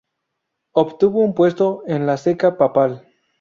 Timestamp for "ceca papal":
2.17-3.07